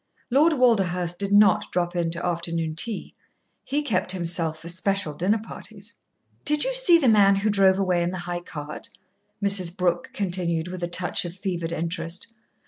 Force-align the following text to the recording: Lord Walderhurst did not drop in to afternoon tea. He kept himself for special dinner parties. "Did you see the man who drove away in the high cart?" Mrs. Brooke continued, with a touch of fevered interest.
Lord 0.31 0.53
Walderhurst 0.53 1.19
did 1.19 1.31
not 1.31 1.71
drop 1.71 1.95
in 1.95 2.09
to 2.09 2.25
afternoon 2.25 2.75
tea. 2.75 3.13
He 3.63 3.83
kept 3.83 4.13
himself 4.13 4.57
for 4.59 4.67
special 4.67 5.13
dinner 5.13 5.37
parties. 5.37 5.93
"Did 6.43 6.63
you 6.63 6.73
see 6.73 6.97
the 6.97 7.07
man 7.07 7.35
who 7.35 7.51
drove 7.51 7.77
away 7.77 8.01
in 8.01 8.09
the 8.09 8.17
high 8.25 8.41
cart?" 8.41 8.89
Mrs. 9.43 9.77
Brooke 9.77 10.09
continued, 10.11 10.69
with 10.69 10.81
a 10.81 10.87
touch 10.87 11.23
of 11.23 11.37
fevered 11.37 11.71
interest. 11.71 12.33